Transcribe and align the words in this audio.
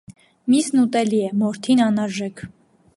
Միսն 0.53 0.81
ուտելի 0.85 1.21
է, 1.27 1.29
մորթին՝ 1.43 1.85
անարժեք։ 1.91 2.45